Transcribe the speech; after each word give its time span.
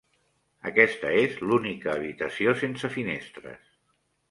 Aquesta 0.69 1.11
és 1.25 1.35
l'única 1.51 1.93
habitació 1.95 2.57
sense 2.65 2.93
finestres. 2.97 3.71